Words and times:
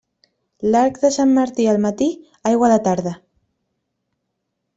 L'arc 0.75 0.95
de 1.03 1.11
Sant 1.17 1.33
Martí 1.35 1.67
al 1.73 1.79
matí, 1.83 2.07
aigua 2.53 2.69
a 2.69 2.73
la 2.73 2.81
tarda. 2.89 3.15